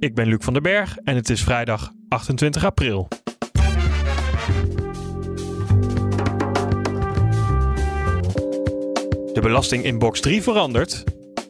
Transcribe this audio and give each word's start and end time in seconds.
Ik 0.00 0.14
ben 0.14 0.26
Luc 0.26 0.38
van 0.40 0.52
den 0.52 0.62
Berg 0.62 0.96
en 1.04 1.16
het 1.16 1.30
is 1.30 1.42
vrijdag 1.42 1.92
28 2.08 2.64
april. 2.64 3.08
De 9.32 9.40
belasting 9.40 9.84
in 9.84 9.98
box 9.98 10.20
3 10.20 10.42
verandert, 10.42 11.04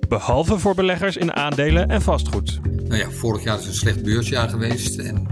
behalve 0.09 0.59
voor 0.59 0.75
beleggers 0.75 1.17
in 1.17 1.33
aandelen 1.33 1.89
en 1.89 2.03
vastgoed. 2.03 2.61
Nou 2.63 2.97
ja, 2.97 3.11
vorig 3.11 3.45
jaar 3.45 3.59
is 3.59 3.67
een 3.67 3.75
slecht 3.75 4.03
beursjaar 4.03 4.49
geweest 4.49 4.99
en 4.99 5.27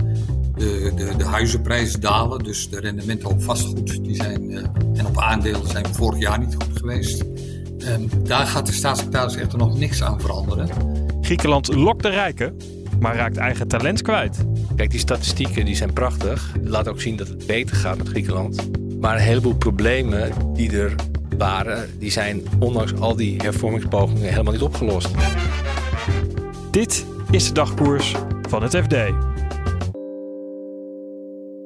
de, 0.54 0.92
de, 0.96 1.16
de 1.16 1.24
huizenprijzen 1.24 2.00
dalen. 2.00 2.38
Dus 2.44 2.70
de 2.70 2.80
rendementen 2.80 3.28
op 3.28 3.42
vastgoed 3.42 4.04
die 4.04 4.14
zijn, 4.14 4.50
eh, 4.50 4.64
en 4.94 5.06
op 5.06 5.18
aandelen 5.18 5.68
zijn 5.68 5.86
vorig 5.86 6.20
jaar 6.20 6.38
niet 6.38 6.54
goed 6.54 6.78
geweest. 6.78 7.24
En 7.78 8.10
daar 8.22 8.46
gaat 8.46 8.66
de 8.66 8.72
staatssecretaris 8.72 9.36
echter 9.36 9.58
nog 9.58 9.78
niks 9.78 10.02
aan 10.02 10.20
veranderen. 10.20 10.68
Griekenland 11.20 11.74
lokt 11.74 12.02
de 12.02 12.08
rijken, 12.08 12.56
maar 13.00 13.16
raakt 13.16 13.36
eigen 13.36 13.68
talent 13.68 14.02
kwijt. 14.02 14.44
Kijk, 14.76 14.90
die 14.90 15.00
statistieken 15.00 15.64
die 15.64 15.76
zijn 15.76 15.92
prachtig. 15.92 16.54
Laat 16.62 16.88
ook 16.88 17.00
zien 17.00 17.16
dat 17.16 17.28
het 17.28 17.46
beter 17.46 17.76
gaat 17.76 17.98
met 17.98 18.08
Griekenland. 18.08 18.68
Maar 19.00 19.14
een 19.14 19.22
heleboel 19.22 19.54
problemen 19.54 20.32
die 20.54 20.78
er 20.78 20.94
waren, 21.36 21.98
die 21.98 22.10
zijn 22.10 22.42
ondanks 22.58 22.94
al 22.94 23.16
die 23.16 23.40
hervormingspogingen 23.42 24.28
helemaal 24.28 24.52
niet 24.52 24.62
opgelost. 24.62 25.10
Dit 26.70 27.06
is 27.30 27.46
de 27.46 27.52
dagkoers 27.52 28.14
van 28.48 28.62
het 28.62 28.76
FD. 28.76 28.90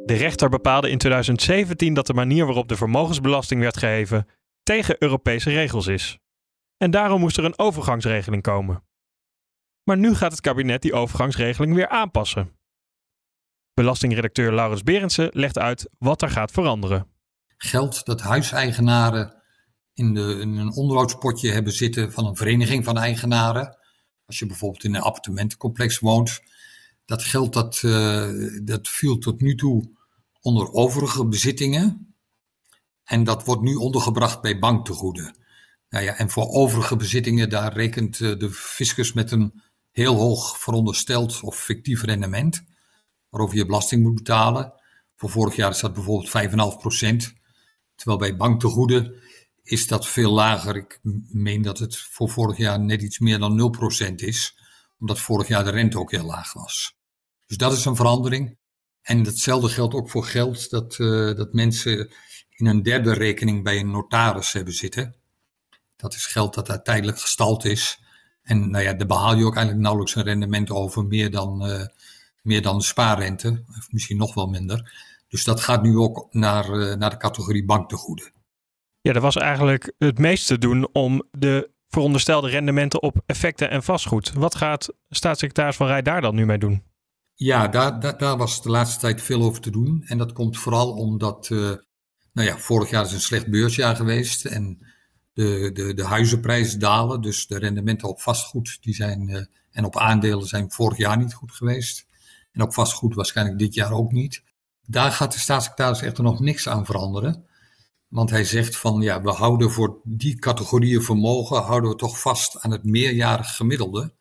De 0.04 0.14
rechter 0.14 0.48
bepaalde 0.48 0.90
in 0.90 0.98
2017 0.98 1.94
dat 1.94 2.06
de 2.06 2.14
manier 2.14 2.44
waarop 2.44 2.68
de 2.68 2.76
vermogensbelasting 2.76 3.60
werd 3.60 3.76
geheven 3.76 4.26
tegen 4.62 4.96
Europese 4.98 5.50
regels 5.50 5.86
is. 5.86 6.18
En 6.76 6.90
daarom 6.90 7.20
moest 7.20 7.38
er 7.38 7.44
een 7.44 7.58
overgangsregeling 7.58 8.42
komen. 8.42 8.82
Maar 9.84 9.98
nu 9.98 10.14
gaat 10.14 10.30
het 10.30 10.40
kabinet 10.40 10.82
die 10.82 10.92
overgangsregeling 10.92 11.74
weer 11.74 11.88
aanpassen. 11.88 12.52
Belastingredacteur 13.74 14.52
Laurens 14.52 14.82
Berendsen 14.82 15.30
legt 15.32 15.58
uit 15.58 15.88
wat 15.98 16.22
er 16.22 16.30
gaat 16.30 16.50
veranderen. 16.50 17.06
Geld 17.56 18.04
dat 18.04 18.20
huiseigenaren 18.20 19.42
in, 19.94 20.14
de, 20.14 20.20
een 20.20 20.72
onderhoudspotje 20.72 21.50
hebben 21.50 21.72
zitten 21.72 22.12
van 22.12 22.26
een 22.26 22.36
vereniging 22.36 22.84
van 22.84 22.98
eigenaren. 22.98 23.76
Als 24.26 24.38
je 24.38 24.46
bijvoorbeeld 24.46 24.84
in 24.84 24.94
een 24.94 25.02
appartementencomplex 25.02 25.98
woont. 25.98 26.40
Dat 27.04 27.22
geld 27.22 27.52
dat, 27.52 27.82
eh, 27.82 28.30
dat 28.62 28.88
viel 28.88 29.18
tot 29.18 29.40
nu 29.40 29.54
toe 29.54 29.90
onder 30.40 30.72
overige 30.72 31.26
bezittingen. 31.26 32.14
En 33.04 33.24
dat 33.24 33.44
wordt 33.44 33.62
nu 33.62 33.74
ondergebracht 33.74 34.40
bij 34.40 34.58
banktegoeden. 34.58 35.36
Nou 35.88 36.04
ja, 36.04 36.16
en 36.16 36.30
voor 36.30 36.48
overige 36.48 36.96
bezittingen, 36.96 37.48
daar 37.48 37.72
rekent 37.72 38.20
eh, 38.20 38.38
de 38.38 38.50
fiscus 38.50 39.12
met 39.12 39.30
een 39.30 39.62
heel 39.92 40.14
hoog 40.14 40.58
verondersteld 40.58 41.40
of 41.40 41.58
fictief 41.58 42.02
rendement. 42.02 42.64
Waarover 43.28 43.56
je 43.56 43.66
belasting 43.66 44.02
moet 44.02 44.14
betalen. 44.14 44.72
Voor 45.16 45.30
vorig 45.30 45.56
jaar 45.56 45.70
is 45.70 45.80
dat 45.80 45.92
bijvoorbeeld 45.92 46.30
5,5 46.74 46.78
procent. 46.78 47.32
Terwijl 47.94 48.18
bij 48.18 48.36
banktegoeden 48.36 49.14
is 49.62 49.86
dat 49.86 50.06
veel 50.06 50.32
lager. 50.32 50.76
Ik 50.76 51.00
meen 51.28 51.62
dat 51.62 51.78
het 51.78 51.96
voor 51.96 52.28
vorig 52.28 52.56
jaar 52.56 52.80
net 52.80 53.02
iets 53.02 53.18
meer 53.18 53.38
dan 53.38 53.72
0% 54.10 54.14
is. 54.14 54.56
Omdat 54.98 55.18
vorig 55.18 55.48
jaar 55.48 55.64
de 55.64 55.70
rente 55.70 55.98
ook 55.98 56.10
heel 56.10 56.24
laag 56.24 56.52
was. 56.52 56.96
Dus 57.46 57.56
dat 57.56 57.72
is 57.72 57.84
een 57.84 57.96
verandering. 57.96 58.58
En 59.02 59.24
hetzelfde 59.24 59.68
geldt 59.68 59.94
ook 59.94 60.10
voor 60.10 60.24
geld 60.24 60.70
dat, 60.70 60.98
eh, 60.98 61.34
dat 61.34 61.52
mensen 61.52 62.12
in 62.50 62.66
een 62.66 62.82
derde 62.82 63.12
rekening 63.12 63.62
bij 63.62 63.78
een 63.80 63.90
notaris 63.90 64.52
hebben 64.52 64.74
zitten. 64.74 65.16
Dat 65.96 66.14
is 66.14 66.26
geld 66.26 66.54
dat 66.54 66.66
daar 66.66 66.82
tijdelijk 66.82 67.20
gestald 67.20 67.64
is. 67.64 68.01
En 68.42 68.70
nou 68.70 68.84
ja, 68.84 68.92
daar 68.92 69.06
behaal 69.06 69.36
je 69.36 69.44
ook 69.44 69.54
eigenlijk 69.54 69.84
nauwelijks 69.84 70.14
een 70.14 70.22
rendement 70.22 70.70
over, 70.70 71.04
meer 71.04 71.30
dan, 71.30 71.66
eh, 71.66 71.86
meer 72.42 72.62
dan 72.62 72.80
spaarrente. 72.80 73.64
Of 73.78 73.92
misschien 73.92 74.16
nog 74.16 74.34
wel 74.34 74.46
minder. 74.46 74.92
Dus 75.28 75.44
dat 75.44 75.60
gaat 75.60 75.82
nu 75.82 75.96
ook 75.96 76.26
naar, 76.30 76.64
eh, 76.64 76.96
naar 76.96 77.10
de 77.10 77.16
categorie 77.16 77.64
banktegoeden. 77.64 78.32
Ja, 79.00 79.12
er 79.12 79.20
was 79.20 79.36
eigenlijk 79.36 79.92
het 79.98 80.18
meest 80.18 80.46
te 80.46 80.58
doen 80.58 80.88
om 80.92 81.22
de 81.30 81.70
veronderstelde 81.88 82.48
rendementen 82.48 83.02
op 83.02 83.22
effecten 83.26 83.70
en 83.70 83.82
vastgoed. 83.82 84.32
Wat 84.32 84.54
gaat 84.54 84.92
staatssecretaris 85.08 85.76
Van 85.76 85.86
Rij 85.86 86.02
daar 86.02 86.20
dan 86.20 86.34
nu 86.34 86.46
mee 86.46 86.58
doen? 86.58 86.82
Ja, 87.34 87.68
daar, 87.68 88.00
daar, 88.00 88.18
daar 88.18 88.36
was 88.36 88.62
de 88.62 88.70
laatste 88.70 89.00
tijd 89.00 89.22
veel 89.22 89.42
over 89.42 89.60
te 89.60 89.70
doen. 89.70 90.02
En 90.06 90.18
dat 90.18 90.32
komt 90.32 90.58
vooral 90.58 90.92
omdat, 90.92 91.48
eh, 91.50 91.58
nou 92.32 92.48
ja, 92.48 92.56
vorig 92.56 92.90
jaar 92.90 93.04
is 93.04 93.12
een 93.12 93.20
slecht 93.20 93.50
beursjaar 93.50 93.96
geweest. 93.96 94.44
En 94.44 94.86
de, 95.32 95.70
de, 95.72 95.94
de 95.94 96.04
huizenprijzen 96.04 96.78
dalen. 96.78 97.20
Dus 97.20 97.46
de 97.46 97.58
rendementen 97.58 98.08
op 98.08 98.20
vastgoed 98.20 98.78
die 98.80 98.94
zijn, 98.94 99.28
eh, 99.28 99.44
en 99.70 99.84
op 99.84 99.96
aandelen 99.96 100.46
zijn 100.46 100.70
vorig 100.70 100.98
jaar 100.98 101.18
niet 101.18 101.34
goed 101.34 101.52
geweest. 101.52 102.06
En 102.52 102.62
op 102.62 102.74
vastgoed 102.74 103.14
waarschijnlijk 103.14 103.58
dit 103.58 103.74
jaar 103.74 103.92
ook 103.92 104.12
niet. 104.12 104.42
Daar 104.86 105.12
gaat 105.12 105.32
de 105.32 105.38
staatssecretaris 105.38 106.02
echter 106.02 106.24
nog 106.24 106.40
niks 106.40 106.68
aan 106.68 106.86
veranderen. 106.86 107.46
Want 108.08 108.30
hij 108.30 108.44
zegt 108.44 108.76
van 108.76 109.00
ja, 109.00 109.22
we 109.22 109.30
houden 109.30 109.70
voor 109.70 110.00
die 110.04 110.38
categorieën 110.38 111.02
vermogen, 111.02 111.62
houden 111.62 111.90
we 111.90 111.96
toch 111.96 112.20
vast 112.20 112.60
aan 112.60 112.70
het 112.70 112.84
meerjarig 112.84 113.56
gemiddelde. 113.56 114.14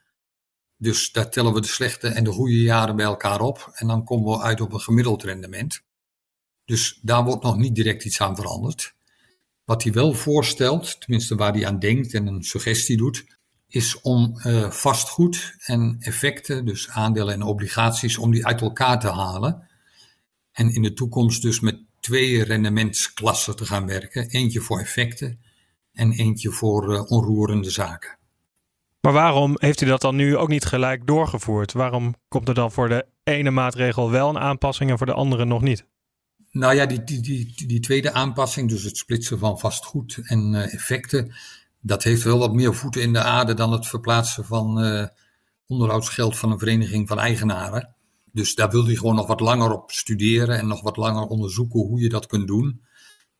Dus 0.77 1.11
daar 1.11 1.29
tellen 1.29 1.53
we 1.53 1.61
de 1.61 1.67
slechte 1.67 2.07
en 2.07 2.23
de 2.23 2.31
goede 2.31 2.61
jaren 2.61 2.95
bij 2.95 3.05
elkaar 3.05 3.41
op. 3.41 3.71
En 3.73 3.87
dan 3.87 4.03
komen 4.03 4.31
we 4.31 4.43
uit 4.43 4.61
op 4.61 4.73
een 4.73 4.79
gemiddeld 4.79 5.23
rendement. 5.23 5.83
Dus 6.65 6.99
daar 7.01 7.23
wordt 7.23 7.43
nog 7.43 7.57
niet 7.57 7.75
direct 7.75 8.05
iets 8.05 8.21
aan 8.21 8.35
veranderd. 8.35 8.95
Wat 9.65 9.83
hij 9.83 9.91
wel 9.91 10.13
voorstelt, 10.13 11.01
tenminste 11.01 11.35
waar 11.35 11.53
hij 11.53 11.67
aan 11.67 11.79
denkt 11.79 12.13
en 12.13 12.27
een 12.27 12.43
suggestie 12.43 12.97
doet, 12.97 13.25
is 13.67 14.01
om 14.01 14.39
uh, 14.45 14.71
vastgoed 14.71 15.55
en 15.65 15.97
effecten, 15.99 16.65
dus 16.65 16.89
aandelen 16.89 17.33
en 17.33 17.41
obligaties, 17.41 18.17
om 18.17 18.31
die 18.31 18.45
uit 18.45 18.61
elkaar 18.61 18.99
te 18.99 19.09
halen. 19.09 19.69
En 20.51 20.73
in 20.73 20.81
de 20.81 20.93
toekomst 20.93 21.41
dus 21.41 21.59
met 21.59 21.79
twee 21.99 22.43
rendementsklassen 22.43 23.55
te 23.55 23.65
gaan 23.65 23.85
werken. 23.85 24.29
Eentje 24.29 24.59
voor 24.59 24.79
effecten 24.79 25.39
en 25.93 26.11
eentje 26.11 26.51
voor 26.51 26.93
uh, 26.93 27.11
onroerende 27.11 27.69
zaken. 27.69 28.19
Maar 29.01 29.13
waarom 29.13 29.55
heeft 29.59 29.79
hij 29.79 29.89
dat 29.89 30.01
dan 30.01 30.15
nu 30.15 30.37
ook 30.37 30.47
niet 30.47 30.65
gelijk 30.65 31.07
doorgevoerd? 31.07 31.71
Waarom 31.71 32.15
komt 32.27 32.47
er 32.47 32.53
dan 32.53 32.71
voor 32.71 32.89
de 32.89 33.05
ene 33.23 33.51
maatregel 33.51 34.11
wel 34.11 34.29
een 34.29 34.39
aanpassing 34.39 34.89
en 34.89 34.97
voor 34.97 35.05
de 35.05 35.13
andere 35.13 35.45
nog 35.45 35.61
niet? 35.61 35.85
Nou 36.51 36.75
ja, 36.75 36.85
die, 36.85 37.03
die, 37.03 37.21
die, 37.21 37.67
die 37.67 37.79
tweede 37.79 38.13
aanpassing, 38.13 38.69
dus 38.69 38.83
het 38.83 38.97
splitsen 38.97 39.39
van 39.39 39.59
vastgoed 39.59 40.19
en 40.23 40.53
uh, 40.53 40.73
effecten, 40.73 41.33
dat 41.79 42.03
heeft 42.03 42.23
wel 42.23 42.37
wat 42.37 42.53
meer 42.53 42.75
voeten 42.75 43.01
in 43.01 43.13
de 43.13 43.21
aarde 43.21 43.53
dan 43.53 43.71
het 43.71 43.87
verplaatsen 43.87 44.45
van 44.45 44.85
uh, 44.85 45.05
onderhoudsgeld 45.67 46.37
van 46.37 46.51
een 46.51 46.59
vereniging 46.59 47.07
van 47.07 47.19
eigenaren. 47.19 47.95
Dus 48.31 48.55
daar 48.55 48.69
wil 48.69 48.85
hij 48.85 48.95
gewoon 48.95 49.15
nog 49.15 49.27
wat 49.27 49.39
langer 49.39 49.71
op 49.71 49.91
studeren 49.91 50.57
en 50.57 50.67
nog 50.67 50.81
wat 50.81 50.97
langer 50.97 51.23
onderzoeken 51.23 51.79
hoe 51.79 52.01
je 52.01 52.09
dat 52.09 52.25
kunt 52.25 52.47
doen. 52.47 52.81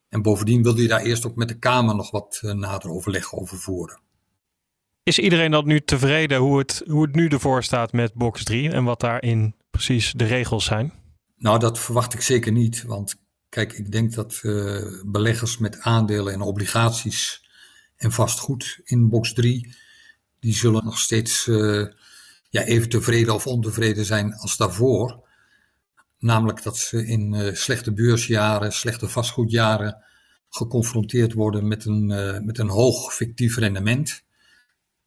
En 0.08 0.22
bovendien 0.22 0.62
wil 0.62 0.76
hij 0.76 0.86
daar 0.86 1.02
eerst 1.02 1.26
ook 1.26 1.36
met 1.36 1.48
de 1.48 1.58
Kamer 1.58 1.94
nog 1.94 2.10
wat 2.10 2.40
uh, 2.44 2.52
nader 2.52 2.90
overleg 2.90 3.34
over 3.34 3.58
voeren. 3.58 4.00
Is 5.02 5.18
iedereen 5.18 5.50
dan 5.50 5.66
nu 5.66 5.80
tevreden 5.80 6.38
hoe 6.38 6.58
het, 6.58 6.82
hoe 6.86 7.02
het 7.02 7.14
nu 7.14 7.28
ervoor 7.28 7.62
staat 7.62 7.92
met 7.92 8.14
box 8.14 8.44
3 8.44 8.70
en 8.70 8.84
wat 8.84 9.00
daarin 9.00 9.54
precies 9.70 10.12
de 10.12 10.24
regels 10.24 10.64
zijn? 10.64 11.01
Nou, 11.42 11.58
dat 11.58 11.78
verwacht 11.78 12.14
ik 12.14 12.20
zeker 12.20 12.52
niet. 12.52 12.82
Want 12.82 13.14
kijk, 13.48 13.72
ik 13.72 13.92
denk 13.92 14.14
dat 14.14 14.40
uh, 14.42 15.02
beleggers 15.04 15.58
met 15.58 15.80
aandelen 15.80 16.32
en 16.32 16.40
obligaties 16.40 17.48
en 17.96 18.12
vastgoed 18.12 18.80
in 18.84 19.08
box 19.08 19.32
3, 19.32 19.74
die 20.40 20.54
zullen 20.54 20.84
nog 20.84 20.98
steeds 20.98 21.46
uh, 21.46 21.86
ja, 22.50 22.62
even 22.62 22.88
tevreden 22.88 23.34
of 23.34 23.46
ontevreden 23.46 24.04
zijn 24.04 24.34
als 24.34 24.56
daarvoor. 24.56 25.28
Namelijk 26.18 26.62
dat 26.62 26.78
ze 26.78 27.06
in 27.06 27.32
uh, 27.32 27.54
slechte 27.54 27.92
beursjaren, 27.92 28.72
slechte 28.72 29.08
vastgoedjaren 29.08 30.04
geconfronteerd 30.48 31.32
worden 31.32 31.68
met 31.68 31.84
een, 31.84 32.06
met 32.44 32.58
een 32.58 32.68
hoog 32.68 33.14
fictief 33.14 33.56
rendement. 33.56 34.24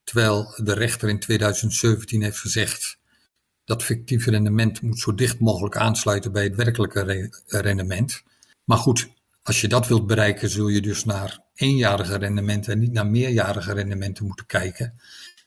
Terwijl 0.04 0.54
de 0.64 0.74
rechter 0.74 1.10
in 1.10 1.20
2017 1.20 2.22
heeft 2.22 2.40
gezegd 2.40 3.00
dat 3.66 3.84
fictief 3.84 4.26
rendement 4.26 4.82
moet 4.82 5.00
zo 5.00 5.14
dicht 5.14 5.40
mogelijk 5.40 5.78
aansluiten 5.78 6.32
bij 6.32 6.44
het 6.44 6.56
werkelijke 6.56 7.30
rendement. 7.48 8.24
Maar 8.64 8.78
goed, 8.78 9.10
als 9.44 9.62
je 9.62 9.68
dat 9.68 9.88
wilt 9.88 10.08
bereiken, 10.08 10.50
zul 10.50 10.68
je 10.68 10.82
dus 10.82 11.06
naar 11.06 11.40
eenjarige 11.54 12.18
rendementen 12.18 12.74
en 12.74 12.80
niet 12.80 12.92
naar 12.92 13.08
meerjarige 13.08 13.74
rendementen 13.74 14.26
moeten 14.26 14.46
kijken. 14.46 15.00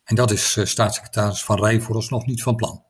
En 0.05 0.15
dat 0.15 0.31
is 0.31 0.56
eh, 0.56 0.65
staatssecretaris 0.65 1.44
Van 1.44 1.59
Rij 1.59 1.81
vooralsnog 1.81 2.26
niet 2.26 2.43
van 2.43 2.56
plan. 2.56 2.87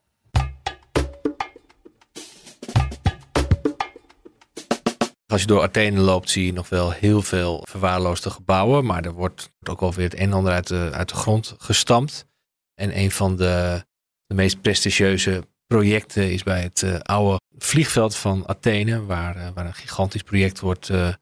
Als 5.27 5.41
je 5.41 5.47
door 5.47 5.63
Athene 5.63 6.01
loopt, 6.01 6.31
zie 6.31 6.47
je 6.47 6.53
nog 6.53 6.69
wel 6.69 6.91
heel 6.91 7.23
veel 7.23 7.65
verwaarloosde 7.69 8.31
gebouwen. 8.31 8.85
Maar 8.85 9.05
er 9.05 9.13
wordt 9.13 9.51
ook 9.63 9.81
alweer 9.81 9.97
weer 9.97 10.09
het 10.09 10.19
een 10.19 10.27
en 10.27 10.33
ander 10.33 10.53
uit 10.53 10.67
de, 10.67 10.91
uit 10.93 11.09
de 11.09 11.15
grond 11.15 11.55
gestampt. 11.59 12.27
En 12.75 12.99
een 12.99 13.11
van 13.11 13.37
de 13.37 13.87
de 14.29 14.35
meest 14.35 14.61
prestigieuze 14.61 15.43
projecten 15.67 16.33
is 16.33 16.43
bij 16.43 16.63
het 16.63 16.83
uh, 16.83 16.99
oude 16.99 17.41
vliegveld 17.59 18.17
van 18.17 18.49
Athene, 18.49 19.05
waar, 19.05 19.37
uh, 19.37 19.49
waar 19.55 19.67
een 19.67 19.75
gigantisch 19.75 20.23
project 20.23 20.61
wordt, 20.61 20.89
uh, 20.89 21.15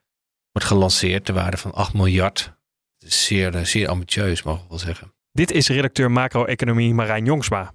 wordt 0.53 0.69
gelanceerd 0.69 1.25
ter 1.25 1.35
waarde 1.35 1.57
van 1.57 1.73
8 1.73 1.95
miljard. 1.95 2.55
Zeer, 2.99 3.67
zeer 3.67 3.89
ambitieus, 3.89 4.43
mogen 4.43 4.63
we 4.63 4.69
wel 4.69 4.79
zeggen. 4.79 5.15
Dit 5.33 5.51
is 5.51 5.69
redacteur 5.69 6.11
macro-economie 6.11 6.95
Marijn 6.95 7.25
Jongsma. 7.25 7.75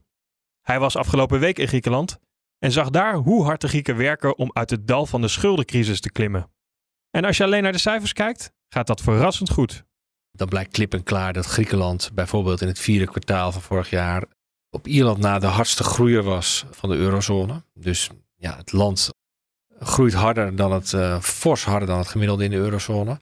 Hij 0.62 0.80
was 0.80 0.96
afgelopen 0.96 1.40
week 1.40 1.60
in 1.60 1.68
Griekenland 1.68 2.20
en 2.58 2.72
zag 2.72 2.90
daar 2.90 3.16
hoe 3.16 3.44
hard 3.44 3.62
de 3.62 3.68
Grieken 3.68 3.98
werken 3.98 4.38
om 4.38 4.50
uit 4.54 4.70
het 4.70 4.88
dal 4.88 5.06
van 5.06 5.22
de 5.22 5.28
schuldencrisis 5.28 6.02
te 6.02 6.12
klimmen. 6.12 6.52
En 7.10 7.26
als 7.26 7.38
je 7.38 7.44
alleen 7.44 7.64
naar 7.64 7.72
de 7.72 7.78
cijfers 7.78 8.14
kijkt, 8.14 8.52
gaat 8.70 8.88
dat 8.88 9.02
verrassend 9.02 9.50
goed. 9.50 9.84
Dan 10.32 10.48
blijkt 10.48 10.72
klip 10.72 10.94
en 10.94 11.04
klaar 11.04 11.34
dat 11.34 11.46
Griekenland 11.46 12.12
bijvoorbeeld 12.14 12.62
in 12.62 12.68
het 12.68 12.80
vierde 12.80 13.06
kwartaal 13.06 13.52
van 13.52 13.62
vorig 13.62 13.90
jaar 13.90 14.24
op 14.72 14.88
Ierland 14.88 15.18
na 15.18 15.40
de 15.40 15.48
hardste 15.48 15.84
groeier 15.84 16.24
was 16.24 16.66
van 16.72 16.90
de 16.90 16.96
eurozone. 16.96 17.64
Dus 17.74 18.10
ja, 18.36 18.58
het 18.58 18.72
land 18.72 19.10
groeit 19.80 20.14
harder 20.14 20.56
dan 20.56 20.72
het, 20.72 20.92
uh, 20.92 21.20
fors 21.20 21.64
harder 21.64 21.88
dan 21.88 21.98
het 21.98 22.08
gemiddelde 22.08 22.44
in 22.44 22.50
de 22.50 22.56
eurozone. 22.56 23.20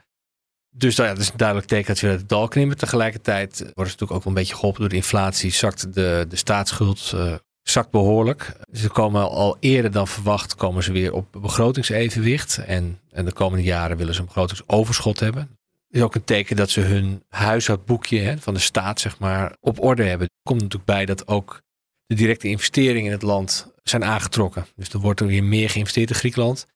Dus 0.75 0.95
nou 0.95 1.09
ja, 1.09 1.15
dat 1.15 1.23
is 1.23 1.31
een 1.31 1.37
duidelijk 1.37 1.67
teken 1.67 1.87
dat 1.87 1.99
we 1.99 2.07
het 2.07 2.29
dal 2.29 2.47
klimmen. 2.47 2.77
Tegelijkertijd 2.77 3.57
worden 3.59 3.73
ze 3.73 3.81
natuurlijk 3.83 4.11
ook 4.11 4.23
wel 4.23 4.33
een 4.33 4.39
beetje 4.39 4.55
geholpen 4.55 4.79
door 4.79 4.89
de 4.89 4.95
inflatie. 4.95 5.51
Zakt 5.51 5.93
de, 5.93 6.25
de 6.29 6.35
staatsschuld 6.35 7.11
uh, 7.15 7.33
zakt 7.61 7.91
behoorlijk. 7.91 8.53
Ze 8.71 8.89
komen 8.89 9.29
al 9.29 9.57
eerder 9.59 9.91
dan 9.91 10.07
verwacht 10.07 10.55
komen 10.55 10.83
ze 10.83 10.91
weer 10.91 11.13
op 11.13 11.27
begrotingsevenwicht. 11.31 12.57
En, 12.57 12.99
en 13.11 13.25
de 13.25 13.33
komende 13.33 13.63
jaren 13.63 13.97
willen 13.97 14.13
ze 14.13 14.19
een 14.19 14.25
begrotingsoverschot 14.25 15.19
hebben 15.19 15.58
is 15.89 16.01
ook 16.01 16.15
een 16.15 16.23
teken 16.23 16.55
dat 16.55 16.69
ze 16.69 16.81
hun 16.81 17.23
huishoudboekje 17.27 18.19
hè, 18.19 18.37
van 18.37 18.53
de 18.53 18.59
staat 18.59 18.99
zeg 18.99 19.19
maar, 19.19 19.55
op 19.59 19.83
orde 19.83 20.03
hebben. 20.03 20.27
Er 20.27 20.49
komt 20.49 20.61
natuurlijk 20.61 20.89
bij 20.89 21.05
dat 21.05 21.27
ook 21.27 21.61
de 22.05 22.15
directe 22.15 22.47
investeringen 22.47 23.05
in 23.05 23.11
het 23.11 23.21
land 23.21 23.71
zijn 23.83 24.03
aangetrokken. 24.03 24.65
Dus 24.75 24.89
er 24.89 24.99
wordt 24.99 25.19
er 25.19 25.27
weer 25.27 25.43
meer 25.43 25.69
geïnvesteerd 25.69 26.09
in 26.09 26.15
Griekenland. 26.15 26.67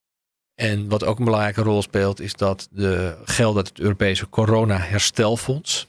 En 0.56 0.90
wat 0.90 1.04
ook 1.04 1.18
een 1.18 1.26
belangrijke 1.26 1.62
rol 1.62 1.82
speelt, 1.82 2.20
is 2.20 2.34
dat 2.34 2.68
de 2.72 3.22
geld 3.26 3.56
uit 3.56 3.68
het 3.68 3.80
Europese 3.80 4.30
corona-herstelfonds, 4.30 5.88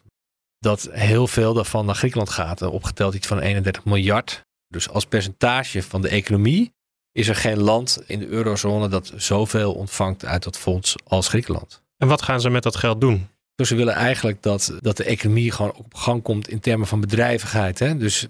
dat 0.58 0.88
heel 0.90 1.26
veel 1.26 1.54
daarvan 1.54 1.86
naar 1.86 1.94
Griekenland 1.94 2.30
gaat, 2.30 2.62
opgeteld 2.62 3.14
iets 3.14 3.26
van 3.26 3.38
31 3.38 3.84
miljard. 3.84 4.42
Dus 4.68 4.88
als 4.88 5.06
percentage 5.06 5.82
van 5.82 6.00
de 6.00 6.08
economie 6.08 6.72
is 7.12 7.28
er 7.28 7.36
geen 7.36 7.60
land 7.60 8.02
in 8.06 8.18
de 8.18 8.26
eurozone 8.26 8.88
dat 8.88 9.12
zoveel 9.16 9.74
ontvangt 9.74 10.24
uit 10.24 10.42
dat 10.42 10.58
fonds 10.58 10.94
als 11.04 11.28
Griekenland. 11.28 11.83
En 12.04 12.10
wat 12.10 12.22
gaan 12.22 12.40
ze 12.40 12.50
met 12.50 12.62
dat 12.62 12.76
geld 12.76 13.00
doen? 13.00 13.28
Dus 13.54 13.68
ze 13.68 13.74
willen 13.74 13.94
eigenlijk 13.94 14.42
dat, 14.42 14.72
dat 14.80 14.96
de 14.96 15.04
economie 15.04 15.52
gewoon 15.52 15.72
op 15.72 15.94
gang 15.94 16.22
komt 16.22 16.48
in 16.48 16.60
termen 16.60 16.86
van 16.86 17.00
bedrijvigheid. 17.00 17.78
Hè? 17.78 17.96
Dus 17.96 18.26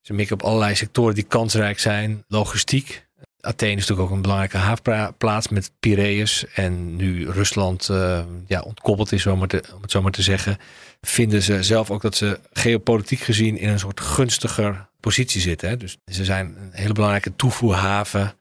ze 0.00 0.12
mikken 0.12 0.36
op 0.36 0.42
allerlei 0.42 0.74
sectoren 0.74 1.14
die 1.14 1.24
kansrijk 1.24 1.78
zijn. 1.78 2.24
Logistiek. 2.28 3.06
Athene 3.40 3.72
is 3.72 3.80
natuurlijk 3.80 4.08
ook 4.08 4.14
een 4.14 4.22
belangrijke 4.22 4.56
havenplaats 4.56 5.48
met 5.48 5.70
Piraeus. 5.80 6.46
En 6.46 6.96
nu 6.96 7.30
Rusland 7.30 7.88
uh, 7.88 8.24
ja, 8.46 8.60
ontkoppeld 8.60 9.12
is, 9.12 9.26
om 9.26 9.40
het 9.40 9.72
zo 9.86 10.02
maar 10.02 10.12
te 10.12 10.22
zeggen. 10.22 10.58
Vinden 11.00 11.42
ze 11.42 11.62
zelf 11.62 11.90
ook 11.90 12.02
dat 12.02 12.16
ze 12.16 12.40
geopolitiek 12.52 13.20
gezien 13.20 13.58
in 13.58 13.68
een 13.68 13.78
soort 13.78 14.00
gunstiger 14.00 14.88
positie 15.00 15.40
zitten. 15.40 15.68
Hè? 15.68 15.76
Dus 15.76 15.96
ze 16.04 16.24
zijn 16.24 16.46
een 16.46 16.70
hele 16.72 16.92
belangrijke 16.92 17.36
toevoerhaven 17.36 18.34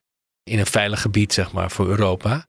in 0.44 0.60
een 0.60 0.66
veilig 0.66 1.02
gebied, 1.02 1.34
zeg 1.34 1.52
maar, 1.52 1.72
voor 1.72 1.88
Europa 1.88 2.48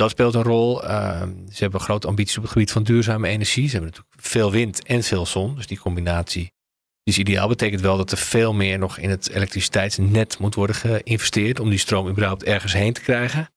dat 0.00 0.10
speelt 0.10 0.34
een 0.34 0.42
rol. 0.42 0.84
Ehm, 0.84 1.32
ze 1.52 1.62
hebben 1.62 1.80
grote 1.80 2.06
ambities 2.06 2.36
op 2.36 2.42
het 2.42 2.52
gebied 2.52 2.72
van 2.72 2.82
duurzame 2.82 3.28
energie. 3.28 3.68
Ze 3.68 3.76
hebben 3.76 3.90
natuurlijk 3.90 4.26
veel 4.26 4.50
wind 4.50 4.82
en 4.82 5.02
veel 5.02 5.26
zon. 5.26 5.54
Dus 5.54 5.66
die 5.66 5.78
combinatie 5.78 6.52
is 7.02 7.18
ideaal. 7.18 7.48
Betekent 7.48 7.80
wel 7.80 7.96
dat 7.96 8.10
er 8.10 8.18
veel 8.18 8.52
meer 8.52 8.78
nog 8.78 8.98
in 8.98 9.10
het 9.10 9.30
elektriciteitsnet 9.30 10.38
moet 10.38 10.54
worden 10.54 10.76
geïnvesteerd. 10.76 11.60
om 11.60 11.70
die 11.70 11.78
stroom 11.78 12.08
überhaupt 12.08 12.44
ergens 12.44 12.72
heen 12.72 12.92
te 12.92 13.00
krijgen. 13.00 13.50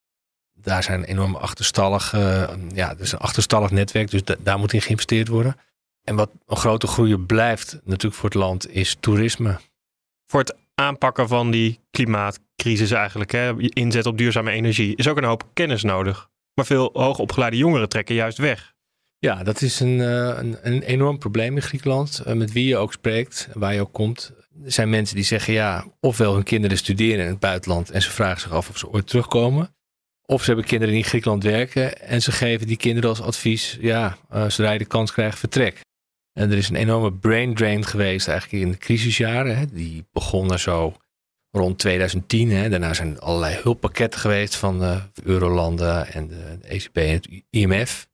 Daar 0.54 0.84
zijn 0.84 1.04
enorm 1.04 1.36
achterstallig, 1.36 2.14
uh, 2.14 2.50
ja, 2.74 2.96
dus 2.96 3.12
een 3.12 3.20
achterstallig 3.20 3.72
netwerk. 3.72 4.12
Dus 4.12 4.22
daar 4.40 4.60
moet 4.60 4.74
in 4.74 4.82
geïnvesteerd 4.82 5.28
worden. 5.28 5.56
En 6.04 6.16
wat 6.16 6.32
een 6.48 6.58
grote 6.58 6.88
groei 6.88 7.18
blijft 7.18 7.80
natuurlijk 7.84 8.16
voor 8.16 8.30
het 8.30 8.40
land 8.40 8.70
is 8.70 8.98
toerisme. 9.00 9.60
Voor 10.26 10.40
het 10.40 10.56
aanpakken 10.76 11.28
van 11.28 11.52
die 11.52 11.80
klimaatcrisis 11.92 12.92
eigenlijk, 12.92 13.32
hè, 13.32 13.60
inzet 13.60 14.06
op 14.06 14.18
duurzame 14.18 14.52
energie, 14.52 14.96
is 14.96 15.08
ook 15.08 15.18
een 15.18 15.24
hoop 15.24 15.50
kennis 15.54 15.84
nodig. 15.84 16.32
Maar 16.54 16.66
veel 16.66 16.90
hoogopgeleide 16.94 17.58
jongeren 17.58 17.90
trekken 17.90 18.16
juist 18.16 18.38
weg. 18.38 18.74
Ja, 19.20 19.44
dat 19.44 19.62
is 19.62 19.80
een, 19.80 20.02
eh, 20.02 20.38
een, 20.38 20.58
een 20.62 20.82
enorm 20.82 21.18
probleem 21.18 21.56
in 21.56 21.62
Griekenland. 21.62 22.20
Eh, 22.20 22.34
met 22.34 22.52
wie 22.52 22.66
je 22.66 22.78
ook 22.78 22.94
spreekt, 22.94 23.50
waar 23.54 23.74
je 23.74 23.82
ook 23.82 23.94
komt. 23.94 24.32
Er 24.64 24.72
zijn 24.72 24.90
mensen 24.90 25.16
die 25.16 25.26
zeggen 25.26 25.54
ja, 25.54 25.86
ofwel 26.00 26.34
hun 26.34 26.44
kinderen 26.44 26.78
studeren 26.78 27.26
in 27.26 27.32
het 27.32 27.40
buitenland 27.40 27.92
en 27.92 28.02
ze 28.02 28.12
vragen 28.12 28.42
zich 28.42 28.52
af 28.52 28.70
of 28.70 28.78
ze 28.78 28.90
ooit 28.92 29.08
terugkomen. 29.08 29.76
Of 30.26 30.40
ze 30.40 30.46
hebben 30.46 30.66
kinderen 30.66 30.94
die 30.94 31.04
in 31.04 31.10
Griekenland 31.10 31.44
werken 31.44 32.02
en 32.02 32.22
ze 32.22 32.32
geven 32.32 32.68
die 32.68 32.78
kinderen 32.78 33.10
als 33.10 33.22
advies, 33.22 33.78
ja, 33.82 34.18
uh, 34.34 34.50
zodra 34.50 34.72
je 34.72 34.78
de 34.78 34.86
kans 34.86 35.12
krijgt, 35.12 35.40
vertrek. 35.40 35.82
En 36.34 36.52
er 36.52 36.58
is 36.58 36.70
een 36.70 36.76
enorme 36.76 37.14
brain 37.14 37.54
drain 37.54 37.86
geweest 37.86 38.28
eigenlijk 38.28 38.64
in 38.64 38.72
de 38.72 38.78
crisisjaren. 38.78 39.58
Hè. 39.58 39.66
Die 39.66 40.06
begonnen 40.12 40.60
zo 40.60 40.96
rond 41.60 41.80
2010. 41.80 42.52
Hè. 42.52 42.70
Daarna 42.70 42.94
zijn 42.94 43.20
allerlei 43.20 43.60
hulppakketten 43.62 44.20
geweest 44.20 44.56
van 44.56 44.80
de 44.80 45.00
Eurolanden 45.24 46.08
en 46.14 46.28
de, 46.28 46.58
ECB 46.62 46.98
en 46.98 47.14
het 47.14 47.28
IMF. 47.50 48.08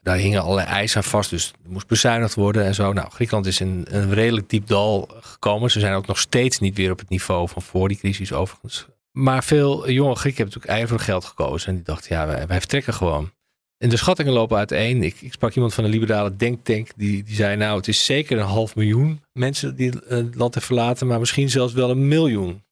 Daar 0.00 0.16
hingen 0.16 0.42
allerlei 0.42 0.68
eisen 0.68 0.96
aan 0.96 1.08
vast, 1.08 1.30
dus 1.30 1.52
er 1.64 1.70
moest 1.70 1.86
bezuinigd 1.86 2.34
worden 2.34 2.64
en 2.64 2.74
zo. 2.74 2.92
Nou, 2.92 3.10
Griekenland 3.10 3.46
is 3.46 3.60
in 3.60 3.86
een 3.90 4.14
redelijk 4.14 4.48
diep 4.48 4.66
dal 4.66 5.08
gekomen. 5.20 5.70
Ze 5.70 5.80
zijn 5.80 5.94
ook 5.94 6.06
nog 6.06 6.18
steeds 6.18 6.58
niet 6.58 6.76
weer 6.76 6.90
op 6.90 6.98
het 6.98 7.08
niveau 7.08 7.48
van 7.48 7.62
voor 7.62 7.88
die 7.88 7.98
crisis 7.98 8.32
overigens. 8.32 8.86
Maar 9.12 9.44
veel 9.44 9.90
jonge 9.90 10.14
Grieken 10.14 10.42
hebben 10.42 10.54
natuurlijk 10.54 10.80
ijverig 10.80 11.04
geld 11.04 11.24
gekozen. 11.24 11.68
En 11.68 11.74
die 11.74 11.84
dachten, 11.84 12.16
ja, 12.16 12.26
wij, 12.26 12.46
wij 12.46 12.58
vertrekken 12.58 12.94
gewoon. 12.94 13.30
En 13.78 13.88
de 13.88 13.96
schattingen 13.96 14.32
lopen 14.32 14.56
uiteen. 14.56 15.02
Ik, 15.02 15.20
ik 15.20 15.32
sprak 15.32 15.54
iemand 15.54 15.74
van 15.74 15.84
een 15.84 15.90
liberale 15.90 16.36
denktank 16.36 16.88
die, 16.96 17.22
die 17.22 17.34
zei: 17.34 17.56
Nou, 17.56 17.76
het 17.76 17.88
is 17.88 18.04
zeker 18.04 18.38
een 18.38 18.44
half 18.44 18.74
miljoen 18.74 19.22
mensen 19.32 19.76
die 19.76 19.90
het 19.90 20.34
land 20.34 20.38
hebben 20.38 20.62
verlaten, 20.62 21.06
maar 21.06 21.18
misschien 21.18 21.50
zelfs 21.50 21.72
wel 21.72 21.90
een 21.90 22.08
miljoen. 22.08 22.62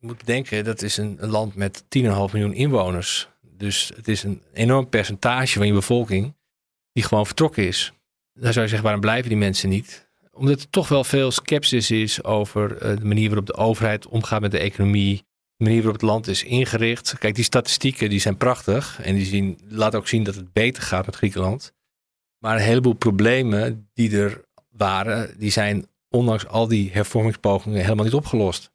Je 0.00 0.06
moet 0.06 0.18
bedenken, 0.18 0.64
dat 0.64 0.82
is 0.82 0.96
een, 0.96 1.16
een 1.20 1.30
land 1.30 1.54
met 1.54 1.82
10,5 1.82 1.88
miljoen 1.98 2.52
inwoners. 2.52 3.28
Dus 3.42 3.92
het 3.96 4.08
is 4.08 4.22
een 4.22 4.42
enorm 4.52 4.88
percentage 4.88 5.58
van 5.58 5.66
je 5.66 5.72
bevolking 5.72 6.36
die 6.92 7.02
gewoon 7.02 7.26
vertrokken 7.26 7.66
is. 7.66 7.92
Dan 8.32 8.52
zou 8.52 8.60
je 8.60 8.68
zeggen, 8.68 8.82
waarom 8.82 9.00
blijven 9.00 9.28
die 9.28 9.38
mensen 9.38 9.68
niet? 9.68 10.08
Omdat 10.32 10.60
er 10.60 10.70
toch 10.70 10.88
wel 10.88 11.04
veel 11.04 11.30
sceptisch 11.30 11.90
is 11.90 12.24
over 12.24 12.76
eh, 12.76 12.96
de 12.96 13.04
manier 13.04 13.26
waarop 13.26 13.46
de 13.46 13.56
overheid 13.56 14.06
omgaat 14.06 14.40
met 14.40 14.50
de 14.50 14.58
economie 14.58 15.26
de 15.56 15.64
manier 15.64 15.82
waarop 15.82 16.00
het 16.00 16.10
land 16.10 16.26
is 16.26 16.44
ingericht. 16.44 17.18
Kijk, 17.18 17.34
die 17.34 17.44
statistieken 17.44 18.10
die 18.10 18.20
zijn 18.20 18.36
prachtig 18.36 19.00
en 19.02 19.14
die 19.14 19.26
zien, 19.26 19.58
laten 19.68 19.98
ook 19.98 20.08
zien 20.08 20.22
dat 20.22 20.34
het 20.34 20.52
beter 20.52 20.82
gaat 20.82 21.06
met 21.06 21.16
Griekenland. 21.16 21.72
Maar 22.38 22.56
een 22.56 22.62
heleboel 22.62 22.92
problemen 22.92 23.90
die 23.94 24.18
er 24.18 24.44
waren, 24.68 25.38
die 25.38 25.50
zijn 25.50 25.86
ondanks 26.08 26.46
al 26.46 26.68
die 26.68 26.90
hervormingspogingen 26.92 27.82
helemaal 27.82 28.04
niet 28.04 28.14
opgelost. 28.14 28.70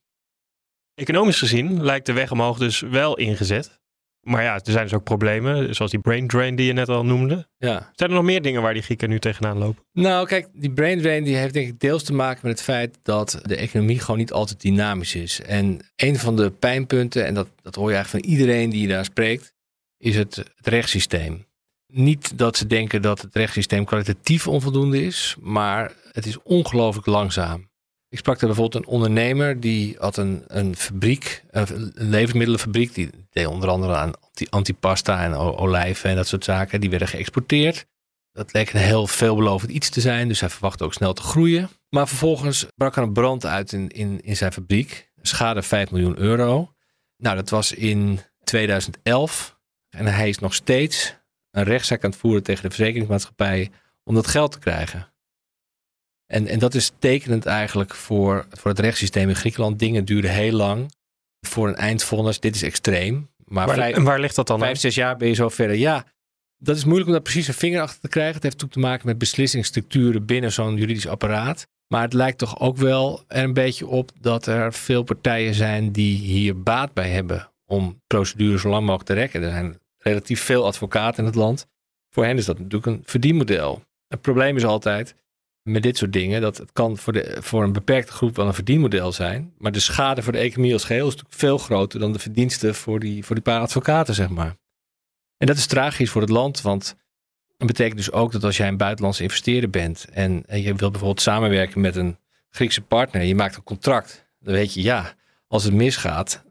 Economisch 0.95 1.39
gezien 1.39 1.83
lijkt 1.83 2.05
de 2.05 2.13
weg 2.13 2.31
omhoog 2.31 2.57
dus 2.57 2.79
wel 2.79 3.17
ingezet. 3.17 3.81
Maar 4.23 4.43
ja, 4.43 4.53
er 4.53 4.71
zijn 4.71 4.83
dus 4.83 4.93
ook 4.93 5.03
problemen, 5.03 5.75
zoals 5.75 5.91
die 5.91 5.99
brain 5.99 6.27
drain 6.27 6.55
die 6.55 6.65
je 6.65 6.73
net 6.73 6.89
al 6.89 7.05
noemde. 7.05 7.47
Ja. 7.57 7.91
Zijn 7.93 8.09
er 8.09 8.15
nog 8.15 8.23
meer 8.23 8.41
dingen 8.41 8.61
waar 8.61 8.73
die 8.73 8.81
Grieken 8.81 9.09
nu 9.09 9.19
tegenaan 9.19 9.57
lopen? 9.57 9.83
Nou, 9.91 10.27
kijk, 10.27 10.47
die 10.53 10.71
brain 10.71 11.01
drain 11.01 11.23
die 11.23 11.35
heeft 11.35 11.53
denk 11.53 11.67
ik 11.67 11.79
deels 11.79 12.03
te 12.03 12.13
maken 12.13 12.39
met 12.43 12.51
het 12.51 12.61
feit 12.61 12.99
dat 13.01 13.39
de 13.43 13.55
economie 13.55 13.99
gewoon 13.99 14.17
niet 14.17 14.31
altijd 14.31 14.61
dynamisch 14.61 15.15
is. 15.15 15.41
En 15.41 15.91
een 15.95 16.15
van 16.15 16.35
de 16.35 16.51
pijnpunten, 16.51 17.25
en 17.25 17.33
dat, 17.33 17.47
dat 17.61 17.75
hoor 17.75 17.89
je 17.89 17.95
eigenlijk 17.95 18.25
van 18.25 18.33
iedereen 18.33 18.69
die 18.69 18.87
daar 18.87 19.05
spreekt, 19.05 19.53
is 19.97 20.15
het, 20.15 20.35
het 20.35 20.67
rechtssysteem. 20.67 21.45
Niet 21.87 22.37
dat 22.37 22.57
ze 22.57 22.67
denken 22.67 23.01
dat 23.01 23.21
het 23.21 23.35
rechtssysteem 23.35 23.85
kwalitatief 23.85 24.47
onvoldoende 24.47 25.05
is, 25.05 25.35
maar 25.39 25.91
het 26.11 26.25
is 26.25 26.41
ongelooflijk 26.43 27.07
langzaam. 27.07 27.71
Ik 28.13 28.19
sprak 28.19 28.41
er 28.41 28.47
bijvoorbeeld 28.47 28.85
een 28.85 28.91
ondernemer 28.91 29.59
die 29.59 29.95
had 29.99 30.17
een, 30.17 30.43
een 30.47 30.75
fabriek, 30.75 31.43
een 31.49 31.91
levensmiddelenfabriek. 31.95 32.93
Die 32.93 33.09
deed 33.29 33.45
onder 33.45 33.69
andere 33.69 33.95
aan 33.95 34.11
antipasta 34.49 35.23
en 35.23 35.35
olijven 35.35 36.09
en 36.09 36.15
dat 36.15 36.27
soort 36.27 36.43
zaken. 36.43 36.81
Die 36.81 36.89
werden 36.89 37.07
geëxporteerd. 37.07 37.85
Dat 38.31 38.53
leek 38.53 38.73
een 38.73 38.79
heel 38.79 39.07
veelbelovend 39.07 39.71
iets 39.71 39.89
te 39.89 40.01
zijn, 40.01 40.27
dus 40.27 40.39
hij 40.39 40.49
verwachtte 40.49 40.83
ook 40.83 40.93
snel 40.93 41.13
te 41.13 41.21
groeien. 41.21 41.69
Maar 41.89 42.07
vervolgens 42.07 42.65
brak 42.75 42.95
er 42.95 43.03
een 43.03 43.13
brand 43.13 43.45
uit 43.45 43.71
in, 43.71 43.89
in, 43.89 44.21
in 44.21 44.35
zijn 44.35 44.53
fabriek. 44.53 45.11
Schade 45.21 45.61
5 45.61 45.91
miljoen 45.91 46.19
euro. 46.19 46.73
Nou, 47.17 47.35
dat 47.35 47.49
was 47.49 47.71
in 47.71 48.19
2011. 48.43 49.59
En 49.89 50.05
hij 50.05 50.29
is 50.29 50.39
nog 50.39 50.53
steeds 50.53 51.15
een 51.51 51.63
rechtszaak 51.63 52.03
aan 52.03 52.09
het 52.09 52.19
voeren 52.19 52.43
tegen 52.43 52.63
de 52.63 52.75
verzekeringsmaatschappij 52.75 53.71
om 54.03 54.15
dat 54.15 54.27
geld 54.27 54.51
te 54.51 54.59
krijgen. 54.59 55.12
En, 56.33 56.47
en 56.47 56.59
dat 56.59 56.73
is 56.73 56.91
tekenend 56.99 57.45
eigenlijk 57.45 57.95
voor, 57.95 58.45
voor 58.51 58.71
het 58.71 58.79
rechtssysteem 58.79 59.29
in 59.29 59.35
Griekenland. 59.35 59.79
Dingen 59.79 60.05
duren 60.05 60.29
heel 60.29 60.51
lang 60.51 60.93
voor 61.41 61.67
een 61.67 61.75
eindvonnis. 61.75 62.39
Dit 62.39 62.55
is 62.55 62.63
extreem. 62.63 63.29
Maar 63.45 63.67
Waar, 63.67 63.75
vijf, 63.75 63.97
waar 63.97 64.19
ligt 64.19 64.35
dat 64.35 64.47
dan? 64.47 64.59
vijf, 64.59 64.79
zes 64.79 64.95
jaar 64.95 65.17
ben 65.17 65.27
je 65.27 65.33
zo 65.33 65.49
verder. 65.49 65.75
Ja, 65.75 66.05
dat 66.57 66.75
is 66.75 66.83
moeilijk 66.83 67.07
om 67.07 67.13
daar 67.13 67.21
precies 67.21 67.47
een 67.47 67.53
vinger 67.53 67.81
achter 67.81 68.01
te 68.01 68.07
krijgen. 68.07 68.33
Het 68.33 68.43
heeft 68.43 68.55
natuurlijk 68.55 68.81
te 68.81 68.91
maken 68.91 69.07
met 69.07 69.17
beslissingsstructuren 69.17 70.25
binnen 70.25 70.51
zo'n 70.51 70.75
juridisch 70.75 71.07
apparaat. 71.07 71.67
Maar 71.87 72.01
het 72.01 72.13
lijkt 72.13 72.37
toch 72.37 72.59
ook 72.59 72.77
wel 72.77 73.23
er 73.27 73.43
een 73.43 73.53
beetje 73.53 73.87
op 73.87 74.11
dat 74.21 74.45
er 74.45 74.73
veel 74.73 75.03
partijen 75.03 75.53
zijn 75.53 75.91
die 75.91 76.17
hier 76.17 76.61
baat 76.61 76.93
bij 76.93 77.09
hebben 77.09 77.51
om 77.65 78.01
procedures 78.07 78.61
zo 78.61 78.69
lang 78.69 78.81
mogelijk 78.81 79.09
te 79.09 79.13
rekken. 79.15 79.43
Er 79.43 79.51
zijn 79.51 79.79
relatief 79.97 80.41
veel 80.41 80.65
advocaten 80.65 81.19
in 81.19 81.25
het 81.25 81.35
land. 81.35 81.67
Voor 82.09 82.25
hen 82.25 82.37
is 82.37 82.45
dat 82.45 82.57
natuurlijk 82.57 82.85
een 82.85 83.01
verdienmodel. 83.05 83.83
Het 84.07 84.21
probleem 84.21 84.55
is 84.55 84.65
altijd 84.65 85.15
met 85.63 85.83
dit 85.83 85.97
soort 85.97 86.13
dingen 86.13 86.41
dat 86.41 86.57
het 86.57 86.71
kan 86.71 86.97
voor, 86.97 87.13
de, 87.13 87.37
voor 87.39 87.63
een 87.63 87.73
beperkte 87.73 88.11
groep 88.11 88.35
wel 88.35 88.47
een 88.47 88.53
verdienmodel 88.53 89.11
zijn. 89.11 89.53
Maar 89.57 89.71
de 89.71 89.79
schade 89.79 90.21
voor 90.21 90.31
de 90.31 90.37
economie 90.37 90.73
als 90.73 90.83
geheel 90.83 91.07
is 91.07 91.11
natuurlijk 91.11 91.39
veel 91.39 91.57
groter 91.57 91.99
dan 91.99 92.11
de 92.11 92.19
verdiensten 92.19 92.75
voor 92.75 92.99
die, 92.99 93.25
voor 93.25 93.35
die 93.35 93.43
paar 93.43 93.59
advocaten, 93.59 94.13
zeg 94.13 94.29
maar. 94.29 94.55
En 95.37 95.47
dat 95.47 95.57
is 95.57 95.65
tragisch 95.65 96.09
voor 96.09 96.21
het 96.21 96.29
land, 96.29 96.61
want 96.61 96.95
het 97.57 97.67
betekent 97.67 97.97
dus 97.97 98.11
ook 98.11 98.31
dat 98.31 98.43
als 98.43 98.57
jij 98.57 98.67
een 98.67 98.77
buitenlandse 98.77 99.23
investeerder 99.23 99.69
bent 99.69 100.07
en, 100.11 100.43
en 100.47 100.57
je 100.61 100.73
wilt 100.73 100.91
bijvoorbeeld 100.91 101.21
samenwerken 101.21 101.81
met 101.81 101.95
een 101.95 102.17
Griekse 102.49 102.81
partner, 102.81 103.21
je 103.23 103.35
maakt 103.35 103.55
een 103.55 103.63
contract, 103.63 104.27
dan 104.39 104.53
weet 104.53 104.73
je 104.73 104.81
ja, 104.81 105.13
als 105.47 105.63
het 105.63 105.73
misgaat 105.73 106.43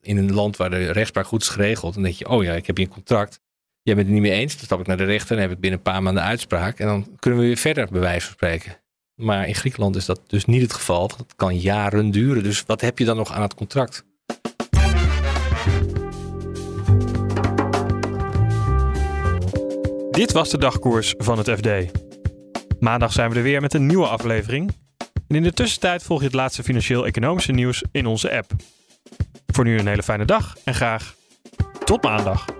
in 0.00 0.16
een 0.16 0.32
land 0.32 0.56
waar 0.56 0.70
de 0.70 0.92
rechtspraak 0.92 1.26
goed 1.26 1.42
is 1.42 1.48
geregeld, 1.48 1.94
dan 1.94 2.02
denk 2.02 2.14
je, 2.14 2.28
oh 2.28 2.44
ja, 2.44 2.52
ik 2.52 2.66
heb 2.66 2.76
hier 2.76 2.86
een 2.86 2.92
contract. 2.92 3.40
Jij 3.82 3.94
bent 3.94 4.06
het 4.06 4.16
niet 4.16 4.30
mee 4.30 4.40
eens, 4.40 4.56
dan 4.56 4.64
stap 4.64 4.80
ik 4.80 4.86
naar 4.86 4.96
de 4.96 5.04
rechter 5.04 5.36
en 5.36 5.42
heb 5.42 5.50
ik 5.50 5.60
binnen 5.60 5.78
een 5.78 5.92
paar 5.92 6.02
maanden 6.02 6.22
uitspraak 6.22 6.78
en 6.78 6.86
dan 6.86 7.16
kunnen 7.18 7.40
we 7.40 7.46
weer 7.46 7.56
verder 7.56 7.88
bij 7.90 8.00
wijze 8.00 8.26
van 8.26 8.34
spreken. 8.34 8.76
Maar 9.14 9.48
in 9.48 9.54
Griekenland 9.54 9.96
is 9.96 10.04
dat 10.04 10.20
dus 10.26 10.44
niet 10.44 10.62
het 10.62 10.72
geval. 10.72 11.08
Dat 11.08 11.32
kan 11.36 11.58
jaren 11.58 12.10
duren. 12.10 12.42
Dus 12.42 12.64
wat 12.66 12.80
heb 12.80 12.98
je 12.98 13.04
dan 13.04 13.16
nog 13.16 13.32
aan 13.32 13.42
het 13.42 13.54
contract? 13.54 14.04
Dit 20.10 20.32
was 20.32 20.50
de 20.50 20.58
dagkoers 20.58 21.14
van 21.18 21.38
het 21.38 21.50
FD. 21.50 21.68
Maandag 22.78 23.12
zijn 23.12 23.30
we 23.30 23.36
er 23.36 23.42
weer 23.42 23.60
met 23.60 23.74
een 23.74 23.86
nieuwe 23.86 24.06
aflevering. 24.06 24.70
En 25.28 25.36
in 25.36 25.42
de 25.42 25.52
tussentijd 25.52 26.02
volg 26.02 26.20
je 26.20 26.26
het 26.26 26.34
laatste 26.34 26.62
financieel-economische 26.62 27.52
nieuws 27.52 27.82
in 27.92 28.06
onze 28.06 28.36
app. 28.36 28.52
Voor 29.46 29.64
nu 29.64 29.78
een 29.78 29.86
hele 29.86 30.02
fijne 30.02 30.24
dag 30.24 30.56
en 30.64 30.74
graag 30.74 31.14
tot 31.84 32.02
maandag. 32.02 32.59